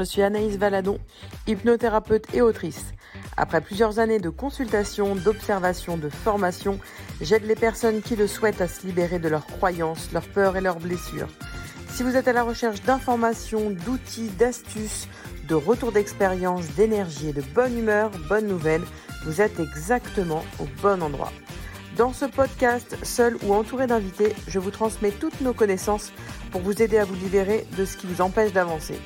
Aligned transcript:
je 0.00 0.04
suis 0.06 0.22
Anaïs 0.22 0.56
Valadon, 0.56 0.98
hypnothérapeute 1.46 2.24
et 2.32 2.40
autrice. 2.40 2.86
Après 3.36 3.60
plusieurs 3.60 3.98
années 3.98 4.18
de 4.18 4.30
consultation, 4.30 5.14
d'observation, 5.14 5.98
de 5.98 6.08
formation, 6.08 6.78
j'aide 7.20 7.44
les 7.44 7.54
personnes 7.54 8.00
qui 8.00 8.16
le 8.16 8.26
souhaitent 8.26 8.62
à 8.62 8.68
se 8.68 8.86
libérer 8.86 9.18
de 9.18 9.28
leurs 9.28 9.44
croyances, 9.44 10.10
leurs 10.14 10.26
peurs 10.26 10.56
et 10.56 10.62
leurs 10.62 10.80
blessures. 10.80 11.28
Si 11.90 12.02
vous 12.02 12.16
êtes 12.16 12.28
à 12.28 12.32
la 12.32 12.44
recherche 12.44 12.80
d'informations, 12.82 13.68
d'outils, 13.84 14.30
d'astuces, 14.38 15.06
de 15.46 15.54
retours 15.54 15.92
d'expérience, 15.92 16.66
d'énergie 16.76 17.28
et 17.28 17.34
de 17.34 17.42
bonne 17.54 17.78
humeur, 17.78 18.10
bonne 18.26 18.46
nouvelle, 18.46 18.82
vous 19.26 19.42
êtes 19.42 19.60
exactement 19.60 20.42
au 20.60 20.64
bon 20.80 21.02
endroit. 21.02 21.32
Dans 21.98 22.14
ce 22.14 22.24
podcast, 22.24 22.96
seul 23.02 23.36
ou 23.42 23.52
entouré 23.52 23.86
d'invités, 23.86 24.34
je 24.48 24.58
vous 24.58 24.70
transmets 24.70 25.10
toutes 25.10 25.42
nos 25.42 25.52
connaissances 25.52 26.10
pour 26.52 26.62
vous 26.62 26.80
aider 26.80 26.96
à 26.96 27.04
vous 27.04 27.16
libérer 27.16 27.66
de 27.76 27.84
ce 27.84 27.98
qui 27.98 28.06
vous 28.06 28.22
empêche 28.22 28.54
d'avancer. 28.54 28.98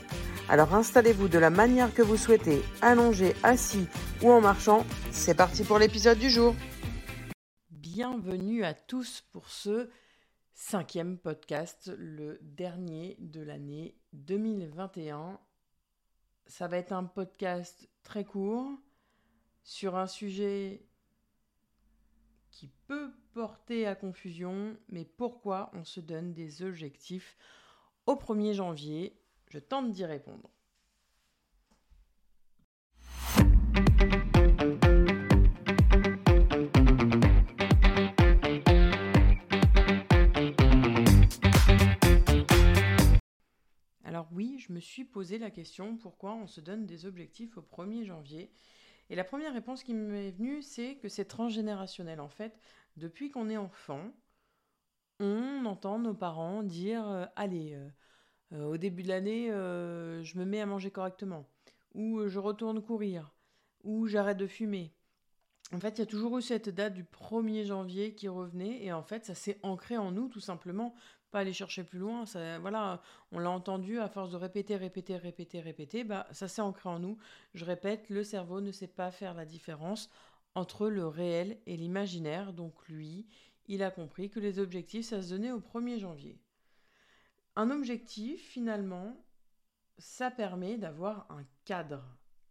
Alors 0.46 0.74
installez-vous 0.74 1.28
de 1.28 1.38
la 1.38 1.48
manière 1.48 1.94
que 1.94 2.02
vous 2.02 2.18
souhaitez, 2.18 2.60
allongé, 2.82 3.32
assis 3.42 3.88
ou 4.22 4.30
en 4.30 4.42
marchant. 4.42 4.84
C'est 5.10 5.34
parti 5.34 5.64
pour 5.64 5.78
l'épisode 5.78 6.18
du 6.18 6.28
jour. 6.28 6.54
Bienvenue 7.70 8.62
à 8.62 8.74
tous 8.74 9.22
pour 9.32 9.48
ce 9.48 9.88
cinquième 10.52 11.16
podcast, 11.16 11.90
le 11.96 12.38
dernier 12.42 13.16
de 13.20 13.40
l'année 13.40 13.96
2021. 14.12 15.40
Ça 16.46 16.68
va 16.68 16.76
être 16.76 16.92
un 16.92 17.04
podcast 17.04 17.88
très 18.02 18.24
court 18.24 18.70
sur 19.62 19.96
un 19.96 20.06
sujet 20.06 20.84
qui 22.50 22.68
peut 22.86 23.10
porter 23.32 23.86
à 23.86 23.94
confusion, 23.94 24.76
mais 24.90 25.06
pourquoi 25.06 25.70
on 25.72 25.84
se 25.84 26.00
donne 26.00 26.34
des 26.34 26.62
objectifs 26.62 27.34
au 28.04 28.16
1er 28.16 28.52
janvier 28.52 29.18
Je 29.54 29.60
tente 29.60 29.92
d'y 29.92 30.04
répondre. 30.04 30.50
Alors 44.02 44.26
oui, 44.32 44.58
je 44.58 44.72
me 44.72 44.80
suis 44.80 45.04
posé 45.04 45.38
la 45.38 45.52
question 45.52 45.96
pourquoi 45.98 46.34
on 46.34 46.48
se 46.48 46.60
donne 46.60 46.84
des 46.84 47.06
objectifs 47.06 47.56
au 47.56 47.62
1er 47.62 48.02
janvier? 48.02 48.50
Et 49.08 49.14
la 49.14 49.22
première 49.22 49.52
réponse 49.52 49.84
qui 49.84 49.94
m'est 49.94 50.32
venue, 50.32 50.62
c'est 50.62 50.96
que 50.96 51.08
c'est 51.08 51.26
transgénérationnel. 51.26 52.18
En 52.18 52.28
fait, 52.28 52.58
depuis 52.96 53.30
qu'on 53.30 53.48
est 53.48 53.56
enfant, 53.56 54.10
on 55.20 55.64
entend 55.64 56.00
nos 56.00 56.14
parents 56.14 56.64
dire 56.64 57.06
euh, 57.06 57.26
Allez, 57.36 57.74
euh, 57.74 57.88
au 58.52 58.76
début 58.76 59.02
de 59.02 59.08
l'année, 59.08 59.48
je 59.48 60.38
me 60.38 60.44
mets 60.44 60.60
à 60.60 60.66
manger 60.66 60.90
correctement, 60.90 61.48
ou 61.94 62.26
je 62.26 62.38
retourne 62.38 62.82
courir, 62.82 63.32
ou 63.82 64.06
j'arrête 64.06 64.38
de 64.38 64.46
fumer. 64.46 64.92
En 65.72 65.80
fait, 65.80 65.98
il 65.98 66.00
y 66.00 66.02
a 66.02 66.06
toujours 66.06 66.38
eu 66.38 66.42
cette 66.42 66.68
date 66.68 66.94
du 66.94 67.04
1er 67.04 67.64
janvier 67.64 68.14
qui 68.14 68.28
revenait, 68.28 68.84
et 68.84 68.92
en 68.92 69.02
fait, 69.02 69.24
ça 69.24 69.34
s'est 69.34 69.58
ancré 69.62 69.96
en 69.96 70.10
nous 70.12 70.28
tout 70.28 70.40
simplement 70.40 70.94
aller 71.36 71.52
chercher 71.52 71.82
plus 71.82 71.98
loin. 71.98 72.26
Ça, 72.26 72.60
voilà, 72.60 73.02
on 73.32 73.40
l'a 73.40 73.50
entendu 73.50 73.98
à 73.98 74.08
force 74.08 74.30
de 74.30 74.36
répéter, 74.36 74.76
répéter, 74.76 75.16
répéter, 75.16 75.60
répéter, 75.60 76.04
bah, 76.04 76.28
ça 76.30 76.46
s'est 76.46 76.62
ancré 76.62 76.88
en 76.88 77.00
nous. 77.00 77.18
Je 77.54 77.64
répète, 77.64 78.08
le 78.08 78.22
cerveau 78.22 78.60
ne 78.60 78.70
sait 78.70 78.86
pas 78.86 79.10
faire 79.10 79.34
la 79.34 79.44
différence 79.44 80.10
entre 80.54 80.88
le 80.88 81.08
réel 81.08 81.58
et 81.66 81.76
l'imaginaire. 81.76 82.52
Donc 82.52 82.74
lui, 82.88 83.26
il 83.66 83.82
a 83.82 83.90
compris 83.90 84.30
que 84.30 84.38
les 84.38 84.60
objectifs, 84.60 85.06
ça 85.06 85.22
se 85.22 85.30
donnait 85.30 85.50
au 85.50 85.58
1er 85.58 85.98
janvier. 85.98 86.38
Un 87.56 87.70
objectif, 87.70 88.40
finalement, 88.40 89.16
ça 89.98 90.30
permet 90.30 90.76
d'avoir 90.76 91.26
un 91.30 91.44
cadre. 91.64 92.04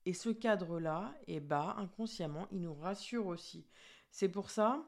Et 0.06 0.14
ce 0.14 0.30
cadre-là, 0.30 1.14
eh 1.28 1.40
bah, 1.40 1.75
inconsciemment, 1.78 2.47
il 2.52 2.62
nous 2.62 2.74
rassure 2.74 3.28
aussi. 3.28 3.66
C'est 4.12 4.30
pour 4.30 4.50
ça 4.50 4.86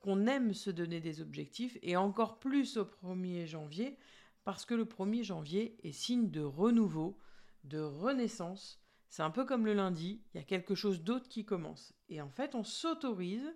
qu'on 0.00 0.26
aime 0.26 0.52
se 0.52 0.70
donner 0.70 1.00
des 1.00 1.20
objectifs 1.20 1.78
et 1.82 1.96
encore 1.96 2.38
plus 2.38 2.76
au 2.76 2.84
1er 2.84 3.46
janvier 3.46 3.98
parce 4.44 4.64
que 4.64 4.74
le 4.74 4.84
1er 4.84 5.22
janvier 5.22 5.76
est 5.82 5.92
signe 5.92 6.30
de 6.30 6.40
renouveau, 6.40 7.18
de 7.64 7.78
renaissance. 7.78 8.80
C'est 9.08 9.22
un 9.22 9.30
peu 9.30 9.44
comme 9.44 9.66
le 9.66 9.74
lundi, 9.74 10.22
il 10.32 10.38
y 10.38 10.40
a 10.40 10.44
quelque 10.44 10.74
chose 10.74 11.02
d'autre 11.02 11.28
qui 11.28 11.44
commence. 11.44 11.94
Et 12.08 12.20
en 12.20 12.30
fait, 12.30 12.54
on 12.54 12.64
s'autorise 12.64 13.54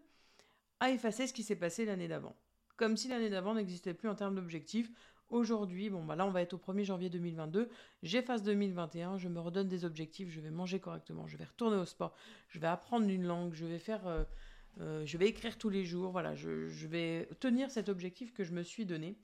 à 0.80 0.90
effacer 0.90 1.26
ce 1.26 1.32
qui 1.32 1.42
s'est 1.42 1.56
passé 1.56 1.84
l'année 1.84 2.08
d'avant. 2.08 2.36
Comme 2.76 2.96
si 2.96 3.08
l'année 3.08 3.30
d'avant 3.30 3.54
n'existait 3.54 3.94
plus 3.94 4.08
en 4.08 4.14
termes 4.14 4.34
d'objectifs. 4.34 4.92
Aujourd'hui, 5.28 5.90
bon, 5.90 6.04
bah 6.04 6.14
là, 6.14 6.24
on 6.24 6.30
va 6.30 6.42
être 6.42 6.52
au 6.52 6.58
1er 6.58 6.84
janvier 6.84 7.10
2022. 7.10 7.68
J'efface 8.02 8.44
2021, 8.44 9.18
je 9.18 9.28
me 9.28 9.40
redonne 9.40 9.66
des 9.66 9.84
objectifs, 9.84 10.30
je 10.30 10.40
vais 10.40 10.50
manger 10.50 10.78
correctement, 10.78 11.26
je 11.26 11.36
vais 11.36 11.44
retourner 11.44 11.76
au 11.76 11.84
sport, 11.84 12.14
je 12.48 12.60
vais 12.60 12.68
apprendre 12.68 13.08
une 13.08 13.24
langue, 13.24 13.52
je 13.54 13.66
vais 13.66 13.80
faire. 13.80 14.06
Euh, 14.06 14.22
euh, 14.80 15.04
je 15.06 15.16
vais 15.16 15.26
écrire 15.26 15.56
tous 15.56 15.70
les 15.70 15.84
jours, 15.84 16.12
voilà, 16.12 16.34
je, 16.34 16.86
vais 16.86 17.28
tenir 17.40 17.70
cet 17.70 17.88
objectif 17.88 18.32
que 18.32 18.44
je 18.44 18.52
me 18.52 18.62
suis 18.62 18.84
donné. 18.84 19.16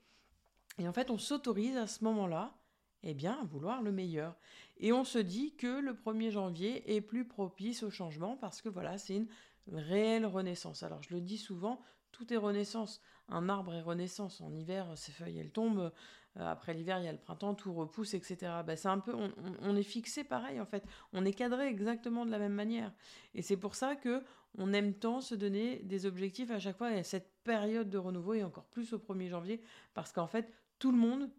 Et 0.79 0.87
en 0.87 0.93
fait, 0.93 1.11
on 1.11 1.17
s'autorise 1.17 1.77
à 1.77 1.85
ce 1.85 2.03
moment-là, 2.03 2.57
eh 3.03 3.13
bien, 3.13 3.37
à 3.39 3.45
vouloir 3.45 3.83
le 3.83 3.91
meilleur. 3.91 4.35
Et 4.77 4.91
on 4.91 5.03
se 5.03 5.19
dit 5.19 5.55
que 5.55 5.79
le 5.79 5.93
1er 5.93 6.31
janvier 6.31 6.95
est 6.95 7.01
plus 7.01 7.25
propice 7.25 7.83
au 7.83 7.91
changement 7.91 8.35
parce 8.35 8.61
que 8.61 8.69
voilà, 8.69 8.97
c'est 8.97 9.15
une 9.15 9.27
réelle 9.71 10.25
renaissance. 10.25 10.83
Alors, 10.83 11.01
je 11.03 11.13
le 11.13 11.21
dis 11.21 11.37
souvent, 11.37 11.81
tout 12.11 12.33
est 12.33 12.37
renaissance. 12.37 13.01
Un 13.29 13.49
arbre 13.49 13.73
est 13.73 13.81
renaissance. 13.81 14.41
En 14.41 14.53
hiver, 14.53 14.87
ses 14.95 15.11
feuilles, 15.11 15.39
elles 15.39 15.51
tombent. 15.51 15.91
Euh, 16.37 16.47
après 16.51 16.73
l'hiver, 16.73 16.99
il 16.99 17.05
y 17.05 17.07
a 17.07 17.11
le 17.11 17.17
printemps, 17.17 17.53
tout 17.53 17.73
repousse, 17.73 18.13
etc. 18.13 18.51
Ben, 18.65 18.75
c'est 18.75 18.87
un 18.87 18.99
peu, 18.99 19.13
on, 19.61 19.75
est 19.75 19.83
fixé 19.83 20.23
pareil 20.23 20.59
en 20.59 20.65
fait. 20.65 20.83
On 21.11 21.25
est 21.25 21.33
cadré 21.33 21.67
exactement 21.67 22.25
de 22.25 22.31
la 22.31 22.39
même 22.39 22.53
manière. 22.53 22.91
Et 23.35 23.41
c'est 23.41 23.57
pour 23.57 23.75
ça 23.75 23.95
que 23.95 24.23
on 24.57 24.73
aime 24.73 24.93
tant 24.93 25.21
se 25.21 25.35
donner 25.35 25.79
des 25.83 26.05
objectifs 26.05 26.51
à 26.51 26.59
chaque 26.59 26.77
fois 26.77 26.91
et 26.91 26.99
à 26.99 27.03
cette 27.03 27.31
période 27.43 27.89
de 27.89 27.97
renouveau 27.97 28.33
et 28.33 28.43
encore 28.43 28.65
plus 28.65 28.93
au 28.93 28.99
1er 28.99 29.29
janvier 29.29 29.61
parce 29.93 30.11
qu'en 30.11 30.27
fait, 30.27 30.51
tout 30.79 30.91
le 30.91 30.97
monde 30.97 31.29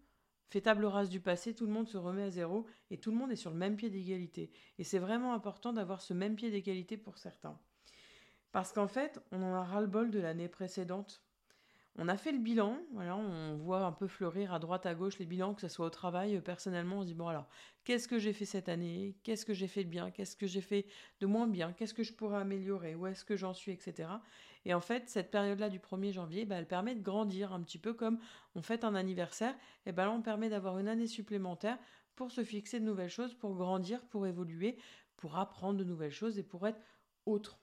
fait 0.49 0.61
table 0.61 0.85
rase 0.85 1.11
du 1.11 1.21
passé, 1.21 1.55
tout 1.55 1.67
le 1.67 1.73
monde 1.73 1.89
se 1.89 1.97
remet 1.97 2.23
à 2.23 2.31
zéro 2.31 2.67
et 2.91 2.99
tout 2.99 3.11
le 3.11 3.17
monde 3.17 3.33
est 3.33 3.37
sur 3.37 3.51
le 3.51 3.56
même 3.56 3.77
pied 3.77 3.91
d'égalité. 3.91 4.51
Et 4.79 4.85
c'est 4.85 4.99
vraiment 4.99 5.35
important 5.35 5.73
d'avoir 5.73 6.01
ce 6.01 6.15
même 6.15 6.37
pied 6.37 6.51
d'égalité 6.51 6.97
pour 6.97 7.19
certains. 7.19 7.59
Parce 8.54 8.70
qu'en 8.70 8.87
fait, 8.87 9.20
on 9.32 9.42
en 9.42 9.53
a 9.53 9.65
ras-le-bol 9.65 10.12
de 10.12 10.20
l'année 10.20 10.47
précédente. 10.47 11.25
On 11.97 12.06
a 12.06 12.16
fait 12.16 12.31
le 12.31 12.38
bilan, 12.38 12.78
on 12.94 13.56
voit 13.56 13.84
un 13.84 13.91
peu 13.91 14.06
fleurir 14.06 14.54
à 14.54 14.60
droite 14.60 14.87
à 14.87 14.94
gauche 14.94 15.19
les 15.19 15.26
bilans, 15.26 15.54
que 15.54 15.60
ce 15.60 15.66
soit 15.66 15.87
au 15.87 15.91
travail, 15.91 16.37
euh, 16.37 16.41
personnellement, 16.41 16.98
on 16.98 17.03
se 17.03 17.09
dit 17.09 17.14
bon 17.14 17.26
alors, 17.26 17.48
qu'est-ce 17.82 18.06
que 18.06 18.20
j'ai 18.20 18.32
fait 18.32 18.44
cette 18.44 18.69
année? 18.69 19.16
Qu'est-ce 19.25 19.44
que 19.44 19.54
j'ai 19.54 19.66
fait 19.66 19.82
de 19.82 19.88
bien? 19.88 20.12
Qu'est-ce 20.12 20.37
que 20.37 20.47
j'ai 20.47 20.60
fait 20.60 20.87
de 21.19 21.26
moins 21.26 21.48
bien? 21.48 21.72
Qu'est-ce 21.72 21.94
que 21.94 22.04
je 22.04 22.12
pourrais 22.12 22.37
améliorer? 22.38 22.94
Où 22.94 23.09
est-ce 23.09 23.25
que 23.25 23.37
j'en 23.37 23.54
suis? 23.54 23.72
Etc. 23.72 24.09
Et 24.64 24.72
en 24.72 24.81
fait, 24.81 25.09
cette 25.09 25.32
période-là 25.32 25.69
du 25.69 25.81
1er 25.81 26.12
janvier, 26.12 26.44
bah, 26.44 26.54
elle 26.54 26.69
permet 26.69 26.94
de 26.94 27.03
grandir 27.03 27.53
un 27.53 27.60
petit 27.60 27.78
peu 27.78 27.93
comme 27.93 28.20
on 28.54 28.62
fête 28.62 28.84
un 28.84 28.94
anniversaire, 28.94 29.56
et 29.84 29.91
ben 29.91 30.04
là 30.04 30.12
on 30.12 30.22
permet 30.22 30.48
d'avoir 30.48 30.78
une 30.78 30.87
année 30.87 31.09
supplémentaire 31.09 31.78
pour 32.14 32.31
se 32.31 32.44
fixer 32.44 32.78
de 32.78 32.84
nouvelles 32.84 33.10
choses, 33.10 33.34
pour 33.34 33.56
grandir, 33.56 34.00
pour 34.10 34.28
évoluer, 34.28 34.78
pour 35.16 35.38
apprendre 35.38 35.76
de 35.76 35.84
nouvelles 35.84 36.12
choses 36.12 36.38
et 36.38 36.44
pour 36.44 36.69
être 36.69 36.78
autre. 37.26 37.59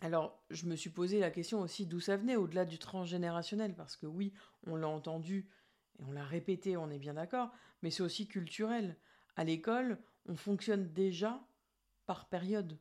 Alors, 0.00 0.42
je 0.50 0.66
me 0.66 0.76
suis 0.76 0.90
posé 0.90 1.20
la 1.20 1.30
question 1.30 1.60
aussi 1.60 1.86
d'où 1.86 2.00
ça 2.00 2.16
venait, 2.16 2.36
au-delà 2.36 2.64
du 2.64 2.78
transgénérationnel, 2.78 3.74
parce 3.74 3.96
que 3.96 4.06
oui, 4.06 4.32
on 4.66 4.76
l'a 4.76 4.88
entendu 4.88 5.48
et 5.98 6.04
on 6.04 6.12
l'a 6.12 6.24
répété, 6.24 6.76
on 6.76 6.90
est 6.90 6.98
bien 6.98 7.14
d'accord, 7.14 7.50
mais 7.82 7.90
c'est 7.90 8.02
aussi 8.02 8.28
culturel. 8.28 8.96
À 9.36 9.44
l'école, 9.44 9.98
on 10.26 10.36
fonctionne 10.36 10.92
déjà 10.92 11.42
par 12.04 12.28
période, 12.28 12.78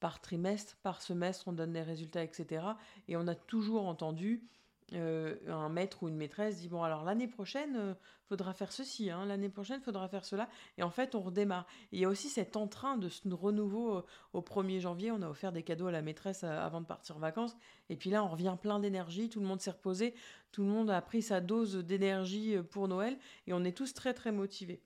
par 0.00 0.20
trimestre, 0.20 0.76
par 0.82 1.02
semestre, 1.02 1.48
on 1.48 1.52
donne 1.52 1.72
les 1.72 1.82
résultats, 1.82 2.24
etc. 2.24 2.66
Et 3.08 3.16
on 3.16 3.26
a 3.28 3.34
toujours 3.34 3.86
entendu 3.86 4.48
euh, 4.92 5.34
un 5.48 5.68
maître 5.68 6.04
ou 6.04 6.08
une 6.08 6.16
maîtresse 6.16 6.58
dit 6.58 6.68
bon 6.68 6.84
alors 6.84 7.02
l'année 7.02 7.26
prochaine 7.26 7.74
euh, 7.76 7.94
faudra 8.28 8.54
faire 8.54 8.70
ceci 8.70 9.10
hein, 9.10 9.26
l'année 9.26 9.48
prochaine 9.48 9.80
faudra 9.80 10.08
faire 10.08 10.24
cela. 10.24 10.48
Et 10.78 10.84
en 10.84 10.90
fait 10.90 11.16
on 11.16 11.20
redémarre. 11.20 11.66
Il 11.90 11.98
y 11.98 12.04
a 12.04 12.08
aussi 12.08 12.28
cet 12.28 12.56
entrain 12.56 12.96
de 12.96 13.08
ce 13.08 13.28
renouveau 13.28 13.96
euh, 13.96 14.04
au 14.32 14.42
1er 14.42 14.78
janvier. 14.78 15.10
On 15.10 15.22
a 15.22 15.28
offert 15.28 15.50
des 15.50 15.64
cadeaux 15.64 15.88
à 15.88 15.90
la 15.90 16.02
maîtresse 16.02 16.44
avant 16.44 16.80
de 16.80 16.86
partir 16.86 17.16
en 17.16 17.18
vacances. 17.18 17.56
Et 17.88 17.96
puis 17.96 18.10
là 18.10 18.22
on 18.22 18.28
revient 18.28 18.56
plein 18.60 18.78
d'énergie. 18.78 19.28
Tout 19.28 19.40
le 19.40 19.46
monde 19.46 19.60
s'est 19.60 19.72
reposé. 19.72 20.14
Tout 20.52 20.62
le 20.62 20.68
monde 20.68 20.88
a 20.88 21.02
pris 21.02 21.20
sa 21.20 21.40
dose 21.40 21.74
d'énergie 21.76 22.56
pour 22.70 22.86
Noël. 22.86 23.18
Et 23.48 23.52
on 23.52 23.64
est 23.64 23.76
tous 23.76 23.92
très 23.92 24.14
très 24.14 24.30
motivés. 24.30 24.80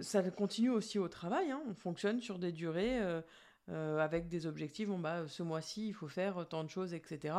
Ça 0.00 0.22
continue 0.30 0.70
aussi 0.70 0.98
au 0.98 1.08
travail 1.08 1.50
hein. 1.50 1.60
on 1.68 1.74
fonctionne 1.74 2.18
sur 2.22 2.38
des 2.38 2.50
durées 2.50 2.98
avec 3.68 4.28
des 4.28 4.46
objectifs. 4.46 4.88
Bon, 4.88 4.98
bah, 4.98 5.26
ce 5.26 5.42
mois-ci, 5.42 5.88
il 5.88 5.94
faut 5.94 6.08
faire 6.08 6.46
tant 6.48 6.64
de 6.64 6.70
choses, 6.70 6.92
etc. 6.92 7.34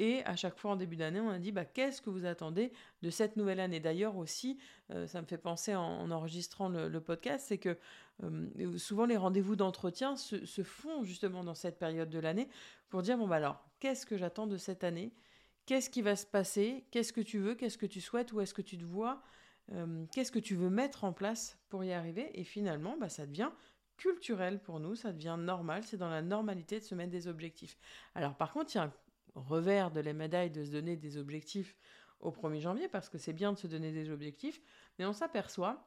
Et 0.00 0.24
à 0.24 0.34
chaque 0.34 0.56
fois 0.56 0.70
en 0.70 0.76
début 0.76 0.96
d'année, 0.96 1.20
on 1.20 1.28
a 1.28 1.38
dit 1.38 1.52
bah, 1.52 1.66
qu'est-ce 1.66 2.00
que 2.00 2.08
vous 2.08 2.24
attendez 2.24 2.72
de 3.02 3.10
cette 3.10 3.36
nouvelle 3.36 3.60
année? 3.60 3.80
D'ailleurs 3.80 4.16
aussi, 4.16 4.58
euh, 4.92 5.06
ça 5.06 5.20
me 5.20 5.26
fait 5.26 5.36
penser 5.36 5.74
en, 5.76 6.10
enregistrant 6.10 6.70
le, 6.70 7.00
podcast, 7.00 7.44
c'est 7.48 7.58
que 7.58 7.76
euh, 8.22 8.78
souvent 8.78 9.04
les 9.04 9.18
rendez-vous 9.18 9.56
d'entretien 9.56 10.16
se, 10.16 10.62
font 10.62 11.04
justement 11.04 11.44
dans 11.44 11.54
cette 11.54 11.78
période 11.78 12.08
de 12.08 12.18
l'année 12.18 12.48
pour 12.88 13.02
dire 13.02 13.18
bon 13.18 13.28
bah 13.28 13.36
alors 13.36 13.62
qu'est-ce 13.78 14.06
que 14.06 14.16
j'attends 14.16 14.46
de 14.46 14.56
cette 14.56 14.84
année? 14.84 15.12
Qu'est-ce 15.66 15.90
qui 15.90 16.00
va 16.00 16.16
se 16.16 16.24
passer? 16.24 16.86
Qu'est-ce 16.90 17.12
que 17.12 17.20
tu 17.20 17.38
veux? 17.38 17.54
Qu'est-ce 17.54 17.76
que 17.76 17.84
tu 17.84 18.00
souhaites? 18.00 18.32
Où 18.32 18.40
est-ce 18.40 18.54
que 18.54 18.62
tu 18.62 18.78
te 18.78 18.84
vois? 18.84 19.22
Euh, 19.72 20.06
qu'est-ce 20.12 20.32
que 20.32 20.38
tu 20.38 20.54
veux 20.54 20.70
mettre 20.70 21.04
en 21.04 21.12
place 21.12 21.58
pour 21.68 21.84
y 21.84 21.92
arriver? 21.92 22.30
Et 22.40 22.44
finalement, 22.44 22.96
bah, 22.98 23.10
ça 23.10 23.26
devient 23.26 23.50
culturel 24.00 24.58
pour 24.58 24.80
nous, 24.80 24.94
ça 24.94 25.12
devient 25.12 25.36
normal, 25.38 25.84
c'est 25.84 25.98
dans 25.98 26.08
la 26.08 26.22
normalité 26.22 26.80
de 26.80 26.84
se 26.84 26.94
mettre 26.94 27.10
des 27.10 27.28
objectifs. 27.28 27.76
Alors 28.14 28.34
par 28.34 28.52
contre, 28.52 28.74
il 28.74 28.78
y 28.78 28.80
a 28.80 28.84
un 28.84 28.92
revers 29.34 29.90
de 29.90 30.00
la 30.00 30.14
médaille 30.14 30.50
de 30.50 30.64
se 30.64 30.70
donner 30.70 30.96
des 30.96 31.18
objectifs 31.18 31.76
au 32.18 32.30
1er 32.30 32.60
janvier, 32.60 32.88
parce 32.88 33.10
que 33.10 33.18
c'est 33.18 33.34
bien 33.34 33.52
de 33.52 33.58
se 33.58 33.66
donner 33.66 33.92
des 33.92 34.10
objectifs, 34.10 34.60
mais 34.98 35.04
on 35.04 35.12
s'aperçoit 35.12 35.86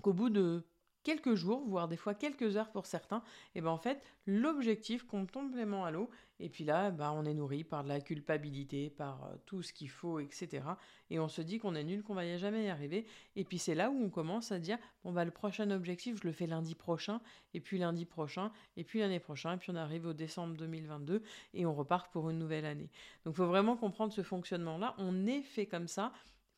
qu'au 0.00 0.14
bout 0.14 0.30
de 0.30 0.64
quelques 1.02 1.34
jours, 1.34 1.64
voire 1.66 1.88
des 1.88 1.96
fois 1.96 2.14
quelques 2.14 2.56
heures 2.56 2.70
pour 2.70 2.86
certains, 2.86 3.22
et 3.54 3.60
ben 3.60 3.70
en 3.70 3.78
fait, 3.78 4.02
l'objectif 4.26 5.04
compte 5.04 5.30
complètement 5.30 5.84
à 5.84 5.90
l'eau. 5.90 6.08
Et 6.40 6.48
puis 6.48 6.64
là, 6.64 6.90
ben, 6.90 7.12
on 7.12 7.24
est 7.24 7.34
nourri 7.34 7.62
par 7.62 7.84
de 7.84 7.88
la 7.88 8.00
culpabilité, 8.00 8.90
par 8.90 9.24
euh, 9.24 9.36
tout 9.46 9.62
ce 9.62 9.72
qu'il 9.72 9.90
faut, 9.90 10.18
etc. 10.18 10.62
Et 11.10 11.20
on 11.20 11.28
se 11.28 11.40
dit 11.40 11.60
qu'on 11.60 11.76
est 11.76 11.84
nul, 11.84 12.02
qu'on 12.02 12.14
va 12.14 12.36
jamais 12.36 12.64
y 12.64 12.68
arriver. 12.68 13.06
Et 13.36 13.44
puis 13.44 13.58
c'est 13.58 13.76
là 13.76 13.90
où 13.90 14.04
on 14.04 14.10
commence 14.10 14.50
à 14.50 14.58
dire, 14.58 14.78
bon 15.04 15.12
bah 15.12 15.24
le 15.24 15.30
prochain 15.30 15.70
objectif, 15.70 16.20
je 16.20 16.26
le 16.26 16.32
fais 16.32 16.46
lundi 16.46 16.74
prochain, 16.74 17.20
et 17.54 17.60
puis 17.60 17.78
lundi 17.78 18.04
prochain, 18.06 18.50
et 18.76 18.82
puis 18.82 18.98
l'année 18.98 19.20
prochaine, 19.20 19.52
et 19.52 19.56
puis 19.58 19.70
on 19.70 19.76
arrive 19.76 20.06
au 20.06 20.12
décembre 20.14 20.56
2022, 20.56 21.22
et 21.54 21.66
on 21.66 21.74
repart 21.74 22.10
pour 22.12 22.28
une 22.30 22.38
nouvelle 22.38 22.64
année. 22.64 22.90
Donc 23.24 23.34
il 23.34 23.36
faut 23.36 23.46
vraiment 23.46 23.76
comprendre 23.76 24.12
ce 24.12 24.22
fonctionnement-là. 24.22 24.94
On 24.98 25.26
est 25.26 25.42
fait 25.42 25.66
comme 25.66 25.86
ça 25.86 26.12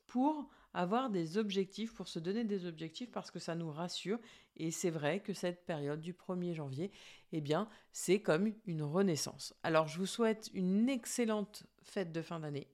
pour 0.06 0.48
avoir 0.74 1.08
des 1.08 1.38
objectifs, 1.38 1.94
pour 1.94 2.08
se 2.08 2.18
donner 2.18 2.44
des 2.44 2.66
objectifs 2.66 3.10
parce 3.10 3.30
que 3.30 3.38
ça 3.38 3.54
nous 3.54 3.70
rassure. 3.70 4.18
Et 4.56 4.70
c'est 4.70 4.90
vrai 4.90 5.20
que 5.20 5.32
cette 5.32 5.64
période 5.64 6.00
du 6.00 6.12
1er 6.12 6.54
janvier, 6.54 6.90
eh 7.32 7.40
bien, 7.40 7.68
c'est 7.92 8.20
comme 8.20 8.52
une 8.66 8.82
renaissance. 8.82 9.54
Alors, 9.62 9.86
je 9.86 9.98
vous 9.98 10.06
souhaite 10.06 10.50
une 10.52 10.88
excellente 10.88 11.64
fête 11.82 12.12
de 12.12 12.22
fin 12.22 12.40
d'année. 12.40 12.68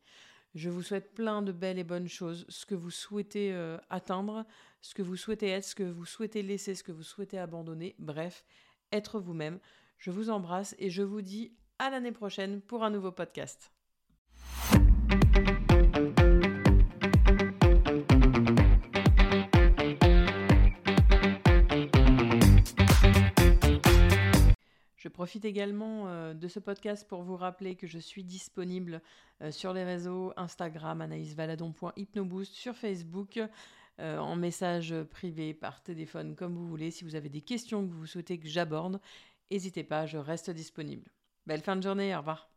Je 0.54 0.68
vous 0.68 0.82
souhaite 0.82 1.14
plein 1.14 1.42
de 1.42 1.52
belles 1.52 1.78
et 1.78 1.84
bonnes 1.84 2.08
choses, 2.08 2.44
ce 2.48 2.66
que 2.66 2.74
vous 2.74 2.90
souhaitez 2.90 3.52
euh, 3.52 3.78
atteindre, 3.88 4.44
ce 4.80 4.94
que 4.94 5.02
vous 5.02 5.16
souhaitez 5.16 5.48
être, 5.48 5.64
ce 5.64 5.76
que 5.76 5.84
vous 5.84 6.06
souhaitez 6.06 6.42
laisser, 6.42 6.74
ce 6.74 6.82
que 6.82 6.90
vous 6.90 7.04
souhaitez 7.04 7.38
abandonner. 7.38 7.94
Bref, 7.98 8.44
être 8.90 9.20
vous-même. 9.20 9.60
Je 9.98 10.10
vous 10.10 10.30
embrasse 10.30 10.74
et 10.78 10.90
je 10.90 11.02
vous 11.02 11.22
dis 11.22 11.52
à 11.78 11.90
l'année 11.90 12.12
prochaine 12.12 12.60
pour 12.62 12.82
un 12.82 12.90
nouveau 12.90 13.12
podcast. 13.12 13.70
Profite 25.20 25.44
également 25.44 26.04
euh, 26.06 26.32
de 26.32 26.48
ce 26.48 26.58
podcast 26.58 27.06
pour 27.06 27.22
vous 27.22 27.36
rappeler 27.36 27.74
que 27.74 27.86
je 27.86 27.98
suis 27.98 28.24
disponible 28.24 29.02
euh, 29.42 29.50
sur 29.50 29.74
les 29.74 29.84
réseaux 29.84 30.32
Instagram, 30.38 31.02
anaïsvaladon.hypnoboost, 31.02 32.54
sur 32.54 32.74
Facebook, 32.74 33.38
euh, 33.98 34.16
en 34.16 34.34
message 34.34 34.94
privé, 35.10 35.52
par 35.52 35.82
téléphone, 35.82 36.34
comme 36.34 36.54
vous 36.54 36.66
voulez. 36.66 36.90
Si 36.90 37.04
vous 37.04 37.16
avez 37.16 37.28
des 37.28 37.42
questions 37.42 37.86
que 37.86 37.92
vous 37.92 38.06
souhaitez 38.06 38.38
que 38.38 38.48
j'aborde, 38.48 38.98
n'hésitez 39.50 39.84
pas, 39.84 40.06
je 40.06 40.16
reste 40.16 40.48
disponible. 40.48 41.10
Belle 41.46 41.60
fin 41.60 41.76
de 41.76 41.82
journée, 41.82 42.14
au 42.14 42.20
revoir. 42.20 42.48